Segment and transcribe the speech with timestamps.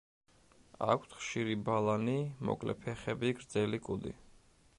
[0.93, 2.17] აქვთ ხშირი ბალანი,
[2.51, 4.17] მოკლე ფეხები, გრძელი კუდი.